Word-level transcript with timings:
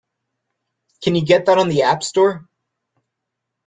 Can 1.03 1.13
you 1.13 1.23
get 1.23 1.45
that 1.45 1.59
on 1.59 1.69
the 1.69 1.83
App 1.83 2.01
Store? 2.01 2.49